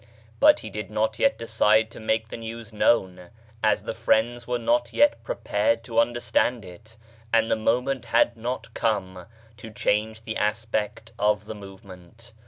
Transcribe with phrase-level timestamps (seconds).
[0.39, 3.29] But he did not yet decide to make the news known,
[3.63, 6.97] as the friends were not yet prepared to understand it,
[7.31, 9.27] and the moment had not come
[9.57, 12.33] to change the aspect of the movement.